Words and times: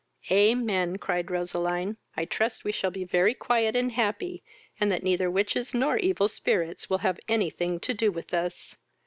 "Amen! 0.31 0.97
(cried 0.97 1.29
Roseline;) 1.29 1.95
I 2.17 2.25
trust 2.25 2.63
we 2.63 2.71
shall 2.71 2.89
be 2.89 3.03
very 3.03 3.35
quiet 3.35 3.75
and 3.75 3.91
happy, 3.91 4.41
and 4.79 4.91
that 4.91 5.03
neither 5.03 5.29
witches 5.29 5.75
nor 5.75 5.95
evil 5.99 6.27
spirits 6.27 6.89
will 6.89 6.97
have 7.05 7.19
any 7.27 7.51
thing 7.51 7.79
to 7.81 7.93
do 7.93 8.11
with 8.11 8.33
us." 8.33 8.75